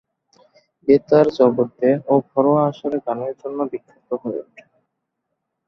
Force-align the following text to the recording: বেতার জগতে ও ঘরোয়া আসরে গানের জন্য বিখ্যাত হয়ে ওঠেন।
বেতার 0.87 1.27
জগতে 1.37 1.89
ও 2.07 2.23
ঘরোয়া 2.29 2.61
আসরে 2.69 2.97
গানের 3.05 3.33
জন্য 3.41 3.59
বিখ্যাত 3.71 4.09
হয়ে 4.21 4.39
ওঠেন। 4.43 4.67